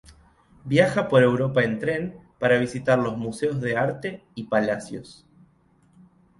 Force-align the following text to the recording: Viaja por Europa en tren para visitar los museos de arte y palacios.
Viaja 0.65 1.07
por 1.09 1.21
Europa 1.21 1.63
en 1.63 1.77
tren 1.77 2.17
para 2.39 2.57
visitar 2.57 2.97
los 2.97 3.15
museos 3.17 3.61
de 3.61 3.77
arte 3.77 4.25
y 4.33 4.45
palacios. 4.45 5.27